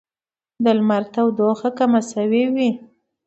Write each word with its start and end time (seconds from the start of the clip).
د 0.63 0.65
لمر 0.77 1.03
تودوخه 1.13 1.69
کمه 1.77 2.01
شوې 2.11 2.43
وي 2.53 2.69